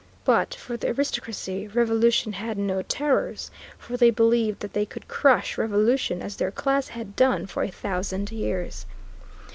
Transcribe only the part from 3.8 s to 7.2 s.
they believed that they could crush revolution as their class had